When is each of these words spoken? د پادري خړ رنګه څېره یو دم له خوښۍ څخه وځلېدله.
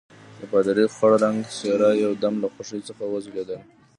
د 0.37 0.41
پادري 0.51 0.85
خړ 0.95 1.11
رنګه 1.23 1.49
څېره 1.57 1.89
یو 2.03 2.11
دم 2.23 2.33
له 2.43 2.47
خوښۍ 2.53 2.81
څخه 2.89 3.03
وځلېدله. 3.07 3.57